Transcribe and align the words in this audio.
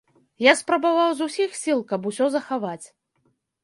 Я 0.43 0.53
спрабаваў 0.61 1.13
з 1.19 1.25
усіх 1.27 1.55
сіл, 1.61 1.79
каб 1.95 2.01
усё 2.13 2.25
захаваць. 2.41 2.85